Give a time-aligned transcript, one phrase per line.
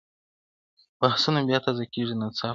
[0.99, 2.49] بحثونه بيا تازه کيږي ناڅاپه ډېر-